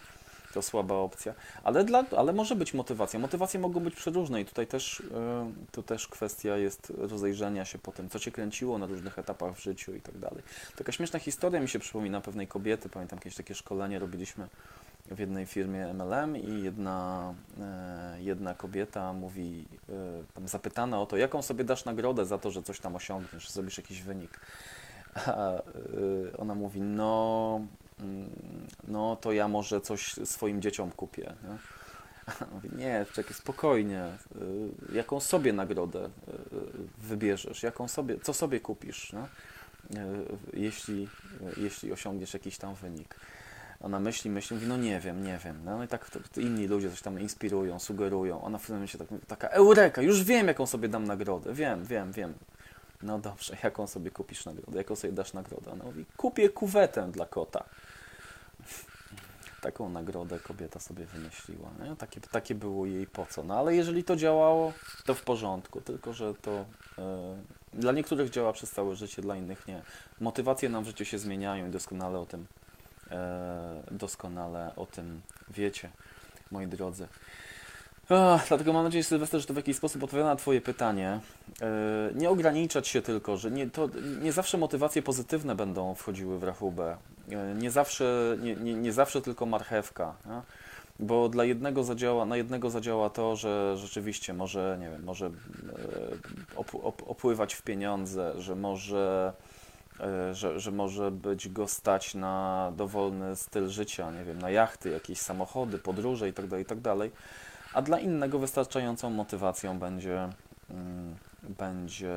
To 0.54 0.62
słaba 0.62 0.94
opcja. 0.94 1.34
Ale, 1.64 1.84
dla, 1.84 2.04
ale 2.16 2.32
może 2.32 2.56
być 2.56 2.74
motywacja. 2.74 3.18
Motywacje 3.18 3.60
mogą 3.60 3.80
być 3.80 3.94
przeróżne 3.94 4.40
i 4.40 4.44
tutaj 4.44 4.66
też, 4.66 5.02
yy, 5.10 5.66
tu 5.72 5.82
też 5.82 6.08
kwestia 6.08 6.56
jest 6.56 6.92
rozejrzenia 6.98 7.64
się 7.64 7.78
po 7.78 7.92
tym, 7.92 8.08
co 8.08 8.18
Cię 8.18 8.32
kręciło 8.32 8.78
na 8.78 8.86
różnych 8.86 9.18
etapach 9.18 9.54
w 9.54 9.62
życiu 9.62 9.94
i 9.94 10.00
tak 10.00 10.18
dalej. 10.18 10.42
Taka 10.76 10.92
śmieszna 10.92 11.18
historia 11.18 11.60
mi 11.60 11.68
się 11.68 11.78
przypomina 11.78 12.20
pewnej 12.20 12.46
kobiety. 12.46 12.88
Pamiętam 12.88 13.18
kiedyś 13.18 13.36
takie 13.36 13.54
szkolenie 13.54 13.98
robiliśmy 13.98 14.48
w 15.10 15.18
jednej 15.18 15.46
firmie 15.46 15.94
MLM 15.94 16.36
i 16.36 16.62
jedna, 16.62 17.34
e, 17.60 18.16
jedna 18.22 18.54
kobieta 18.54 19.12
mówi, 19.12 19.64
e, 20.44 20.48
zapytana 20.48 21.00
o 21.00 21.06
to, 21.06 21.16
jaką 21.16 21.42
sobie 21.42 21.64
dasz 21.64 21.84
nagrodę 21.84 22.26
za 22.26 22.38
to, 22.38 22.50
że 22.50 22.62
coś 22.62 22.80
tam 22.80 22.96
osiągniesz, 22.96 23.46
że 23.46 23.52
zrobisz 23.52 23.76
jakiś 23.78 24.02
wynik. 24.02 24.40
A 25.14 25.52
e, 25.52 25.60
ona 26.38 26.54
mówi, 26.54 26.80
no, 26.80 27.60
mm, 28.00 28.30
no 28.88 29.16
to 29.16 29.32
ja 29.32 29.48
może 29.48 29.80
coś 29.80 30.12
swoim 30.24 30.62
dzieciom 30.62 30.90
kupię. 30.90 31.34
Nie? 31.44 31.58
Mówi, 32.54 32.68
nie, 32.76 33.06
czekaj, 33.12 33.34
spokojnie. 33.34 34.04
Jaką 34.92 35.20
sobie 35.20 35.52
nagrodę 35.52 36.10
wybierzesz? 36.98 37.62
Jaką 37.62 37.88
sobie, 37.88 38.20
co 38.22 38.34
sobie 38.34 38.60
kupisz, 38.60 39.12
nie? 39.12 39.22
Jeśli, 40.52 41.08
jeśli 41.56 41.92
osiągniesz 41.92 42.34
jakiś 42.34 42.58
tam 42.58 42.74
wynik? 42.74 43.14
Ona 43.80 44.00
myśli, 44.00 44.30
myśli, 44.30 44.56
mówi, 44.56 44.68
no 44.68 44.76
nie 44.76 45.00
wiem, 45.00 45.24
nie 45.24 45.38
wiem. 45.44 45.60
No 45.64 45.84
i 45.84 45.88
tak 45.88 46.10
to, 46.10 46.20
to 46.32 46.40
inni 46.40 46.66
ludzie 46.66 46.90
coś 46.90 47.02
tam 47.02 47.20
inspirują, 47.20 47.78
sugerują. 47.78 48.42
Ona 48.42 48.58
w 48.58 48.60
pewnym 48.60 48.76
momencie 48.76 48.98
tak, 48.98 49.08
taka 49.26 49.48
eureka, 49.48 50.02
już 50.02 50.24
wiem, 50.24 50.48
jaką 50.48 50.66
sobie 50.66 50.88
dam 50.88 51.04
nagrodę. 51.04 51.54
Wiem, 51.54 51.84
wiem, 51.84 52.12
wiem. 52.12 52.34
No 53.02 53.18
dobrze, 53.18 53.56
jaką 53.64 53.86
sobie 53.86 54.10
kupisz 54.10 54.44
nagrodę? 54.44 54.78
Jaką 54.78 54.96
sobie 54.96 55.12
dasz 55.12 55.32
nagrodę? 55.32 55.70
Ona 55.72 55.84
mówi, 55.84 56.04
kupię 56.16 56.48
kuwetę 56.48 57.12
dla 57.12 57.26
kota. 57.26 57.64
Taką 59.60 59.88
nagrodę 59.88 60.38
kobieta 60.38 60.80
sobie 60.80 61.04
wymyśliła. 61.04 61.70
Nie? 61.84 61.96
Takie, 61.96 62.20
takie 62.20 62.54
było 62.54 62.86
jej 62.86 63.06
po 63.06 63.26
co. 63.26 63.44
No 63.44 63.58
ale 63.58 63.74
jeżeli 63.74 64.04
to 64.04 64.16
działało, 64.16 64.72
to 65.04 65.14
w 65.14 65.22
porządku. 65.22 65.80
Tylko, 65.80 66.12
że 66.12 66.34
to 66.34 66.64
yy, 66.98 67.04
dla 67.80 67.92
niektórych 67.92 68.30
działa 68.30 68.52
przez 68.52 68.70
całe 68.70 68.96
życie, 68.96 69.22
dla 69.22 69.36
innych 69.36 69.66
nie. 69.66 69.82
Motywacje 70.20 70.68
nam 70.68 70.84
w 70.84 70.86
życiu 70.86 71.04
się 71.04 71.18
zmieniają 71.18 71.68
i 71.68 71.70
doskonale 71.70 72.18
o 72.18 72.26
tym 72.26 72.46
doskonale 73.90 74.72
o 74.76 74.86
tym 74.86 75.20
wiecie, 75.50 75.90
moi 76.50 76.66
drodzy. 76.66 77.08
Ach, 78.10 78.48
dlatego 78.48 78.72
mam 78.72 78.84
nadzieję, 78.84 79.04
Sylwester, 79.04 79.40
że 79.40 79.46
to 79.46 79.54
w 79.54 79.56
jakiś 79.56 79.76
sposób 79.76 80.02
odpowiada 80.02 80.28
na 80.28 80.36
Twoje 80.36 80.60
pytanie. 80.60 81.20
E, 81.60 81.70
nie 82.14 82.30
ograniczać 82.30 82.88
się 82.88 83.02
tylko, 83.02 83.36
że 83.36 83.50
nie, 83.50 83.70
to, 83.70 83.88
nie 84.22 84.32
zawsze 84.32 84.58
motywacje 84.58 85.02
pozytywne 85.02 85.54
będą 85.54 85.94
wchodziły 85.94 86.38
w 86.38 86.42
rachubę. 86.42 86.96
E, 87.30 87.54
nie 87.54 87.70
zawsze, 87.70 88.36
nie, 88.40 88.56
nie, 88.56 88.74
nie 88.74 88.92
zawsze 88.92 89.22
tylko 89.22 89.46
marchewka. 89.46 90.14
Bo 91.00 91.28
dla 91.28 91.44
jednego 91.44 91.84
zadziała, 91.84 92.24
na 92.24 92.36
jednego 92.36 92.70
zadziała 92.70 93.10
to, 93.10 93.36
że 93.36 93.76
rzeczywiście 93.76 94.34
może, 94.34 94.76
nie 94.80 94.90
wiem, 94.90 95.04
może 95.04 95.26
e, 95.26 95.30
op, 96.56 96.74
op, 96.74 97.02
opływać 97.06 97.54
w 97.54 97.62
pieniądze, 97.62 98.32
że 98.38 98.56
może, 98.56 99.32
e, 99.44 99.47
że, 100.32 100.60
że 100.60 100.70
może 100.70 101.10
być 101.10 101.48
go 101.48 101.68
stać 101.68 102.14
na 102.14 102.72
dowolny 102.76 103.36
styl 103.36 103.68
życia, 103.68 104.10
nie 104.10 104.24
wiem, 104.24 104.38
na 104.38 104.50
jachty, 104.50 104.90
jakieś 104.90 105.18
samochody, 105.18 105.78
podróże 105.78 106.26
itd., 106.26 106.58
itd. 106.58 106.94
A 107.72 107.82
dla 107.82 108.00
innego 108.00 108.38
wystarczającą 108.38 109.10
motywacją 109.10 109.78
będzie, 109.78 110.28
mm, 110.70 111.16
będzie 111.42 112.16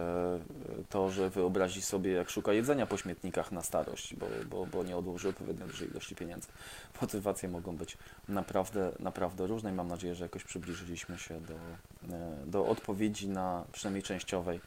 to, 0.90 1.10
że 1.10 1.30
wyobrazi 1.30 1.82
sobie, 1.82 2.12
jak 2.12 2.30
szuka 2.30 2.54
jedzenia 2.54 2.86
po 2.86 2.98
śmietnikach 2.98 3.52
na 3.52 3.62
starość, 3.62 4.16
bo, 4.16 4.26
bo, 4.50 4.66
bo 4.66 4.84
nie 4.84 4.98
odłoży 4.98 5.30
odpowiednio 5.30 5.68
dużej 5.68 5.92
ilości 5.92 6.16
pieniędzy. 6.16 6.48
Motywacje 7.02 7.50
mogą 7.50 7.76
być 7.76 7.98
naprawdę, 8.28 8.92
naprawdę 9.00 9.48
różne 9.48 9.70
i 9.72 9.74
mam 9.74 9.88
nadzieję, 9.88 10.16
że 10.16 10.26
jakoś 10.26 10.44
przybliżyliśmy 10.44 11.18
się 11.18 11.42
do, 11.42 11.54
e, 12.16 12.46
do 12.46 12.66
odpowiedzi 12.66 13.30
na, 13.30 13.64
przynajmniej 13.72 14.04
częściowej, 14.04 14.60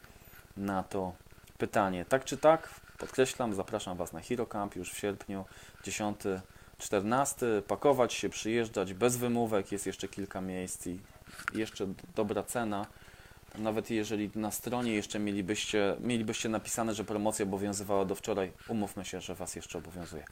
na 0.57 0.83
to 0.83 1.13
pytanie. 1.57 2.05
Tak 2.05 2.25
czy 2.25 2.37
tak, 2.37 2.69
podkreślam, 2.97 3.53
zapraszam 3.53 3.97
Was 3.97 4.13
na 4.13 4.21
Hero 4.21 4.45
Camp 4.45 4.75
już 4.75 4.91
w 4.91 4.97
sierpniu 4.97 5.45
10 5.83 6.19
14. 6.77 7.45
Pakować 7.67 8.13
się, 8.13 8.29
przyjeżdżać 8.29 8.93
bez 8.93 9.17
wymówek, 9.17 9.71
jest 9.71 9.85
jeszcze 9.85 10.07
kilka 10.07 10.41
miejsc 10.41 10.87
i 10.87 10.99
jeszcze 11.53 11.87
dobra 12.15 12.43
cena. 12.43 12.85
Nawet 13.57 13.89
jeżeli 13.89 14.29
na 14.35 14.51
stronie 14.51 14.93
jeszcze 14.93 15.19
mielibyście, 15.19 15.95
mielibyście 15.99 16.49
napisane, 16.49 16.93
że 16.93 17.03
promocja 17.03 17.45
obowiązywała 17.45 18.05
do 18.05 18.15
wczoraj, 18.15 18.51
umówmy 18.67 19.05
się, 19.05 19.21
że 19.21 19.35
Was 19.35 19.55
jeszcze 19.55 19.77
obowiązuje. 19.77 20.25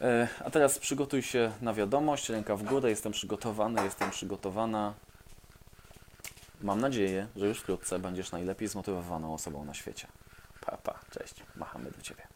E, 0.00 0.28
A 0.44 0.50
teraz 0.50 0.78
przygotuj 0.78 1.22
się 1.22 1.52
na 1.60 1.74
wiadomość, 1.74 2.28
ręka 2.28 2.56
w 2.56 2.62
górę, 2.62 2.90
jestem 2.90 3.12
przygotowany, 3.12 3.84
jestem 3.84 4.10
przygotowana. 4.10 4.94
Mam 6.60 6.80
nadzieję, 6.80 7.26
że 7.36 7.46
już 7.46 7.58
wkrótce 7.58 7.98
będziesz 7.98 8.32
najlepiej 8.32 8.68
zmotywowaną 8.68 9.34
osobą 9.34 9.64
na 9.64 9.74
świecie. 9.74 10.06
Pa, 10.66 10.76
pa, 10.76 11.00
cześć, 11.10 11.42
machamy 11.56 11.90
do 11.90 12.02
Ciebie. 12.02 12.26